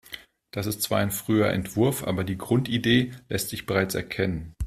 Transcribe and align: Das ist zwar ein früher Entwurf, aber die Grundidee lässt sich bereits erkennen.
Das 0.49 0.65
ist 0.65 0.81
zwar 0.81 0.97
ein 0.97 1.11
früher 1.11 1.51
Entwurf, 1.53 2.03
aber 2.03 2.23
die 2.23 2.35
Grundidee 2.39 3.11
lässt 3.29 3.49
sich 3.49 3.67
bereits 3.67 3.93
erkennen. 3.93 4.55